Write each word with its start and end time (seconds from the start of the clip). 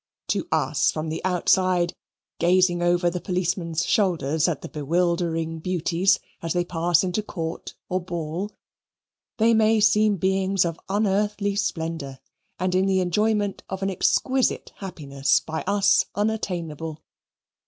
To 0.29 0.47
us, 0.51 0.89
from 0.89 1.09
the 1.09 1.23
outside, 1.23 1.93
gazing 2.39 2.81
over 2.81 3.07
the 3.11 3.21
policeman's 3.21 3.85
shoulders 3.85 4.47
at 4.47 4.63
the 4.63 4.67
bewildering 4.67 5.59
beauties 5.59 6.17
as 6.41 6.53
they 6.53 6.65
pass 6.65 7.03
into 7.03 7.21
Court 7.21 7.75
or 7.87 7.99
ball, 7.99 8.51
they 9.37 9.53
may 9.53 9.79
seem 9.79 10.15
beings 10.17 10.65
of 10.65 10.79
unearthly 10.89 11.55
splendour 11.55 12.17
and 12.57 12.73
in 12.73 12.87
the 12.87 12.99
enjoyment 12.99 13.61
of 13.69 13.83
an 13.83 13.91
exquisite 13.91 14.71
happiness 14.77 15.39
by 15.39 15.63
us 15.67 16.05
unattainable. 16.15 17.03